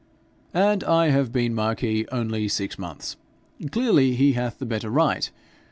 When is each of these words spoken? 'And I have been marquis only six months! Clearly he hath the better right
'And 0.51 0.83
I 0.83 1.11
have 1.11 1.31
been 1.31 1.53
marquis 1.53 2.07
only 2.11 2.47
six 2.47 2.79
months! 2.79 3.17
Clearly 3.69 4.15
he 4.15 4.33
hath 4.33 4.57
the 4.57 4.65
better 4.65 4.89
right 4.89 5.29